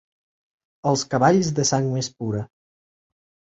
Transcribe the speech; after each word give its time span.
Els 0.91 1.03
cavalls 1.11 1.53
de 1.61 1.67
sang 1.73 1.91
més 1.99 2.11
pura. 2.17 2.43